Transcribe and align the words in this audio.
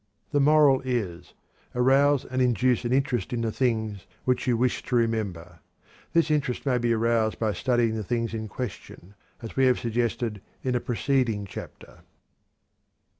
The 0.31 0.39
moral 0.39 0.81
is: 0.83 1.35
Arouse 1.75 2.25
and 2.25 2.41
induce 2.41 2.85
an 2.85 2.91
interest 2.91 3.33
in 3.33 3.41
the 3.41 3.51
things 3.51 4.07
which 4.25 4.47
you 4.47 4.57
wish 4.57 4.81
to 4.81 4.95
remember. 4.95 5.59
This 6.13 6.31
interest 6.31 6.65
may 6.65 6.79
be 6.79 6.91
aroused 6.91 7.37
by 7.37 7.53
studying 7.53 7.93
the 7.93 8.03
things 8.03 8.33
in 8.33 8.47
question, 8.47 9.13
as 9.43 9.55
we 9.55 9.65
have 9.67 9.77
suggested 9.77 10.41
in 10.63 10.73
a 10.73 10.79
preceding 10.79 11.45
chapter. 11.45 11.99